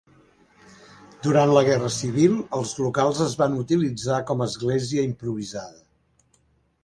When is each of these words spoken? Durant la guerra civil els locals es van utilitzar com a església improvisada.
Durant 1.25 1.51
la 1.55 1.61
guerra 1.67 1.89
civil 1.95 2.39
els 2.59 2.71
locals 2.85 3.21
es 3.27 3.35
van 3.43 3.57
utilitzar 3.65 4.17
com 4.31 4.41
a 4.41 4.47
església 4.53 5.05
improvisada. 5.11 6.41